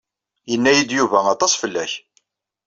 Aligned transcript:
Yenna-yi-d 0.51 0.91
Yuba 0.97 1.19
aṭas 1.33 1.53
fell-ak. 1.61 1.91